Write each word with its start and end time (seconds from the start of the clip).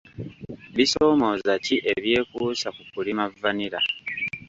Bisoomooza 0.75 1.53
ki 1.65 1.75
ebyekuusa 1.93 2.67
ku 2.75 2.83
kulima 2.93 3.23
vanilla? 3.41 3.79